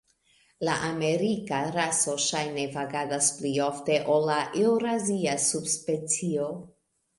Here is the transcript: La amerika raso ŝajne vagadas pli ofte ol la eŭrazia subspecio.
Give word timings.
La 0.67 0.77
amerika 0.85 1.59
raso 1.75 2.15
ŝajne 2.23 2.65
vagadas 2.79 3.29
pli 3.37 3.53
ofte 3.67 4.01
ol 4.17 4.27
la 4.33 4.41
eŭrazia 4.65 5.39
subspecio. 5.47 6.53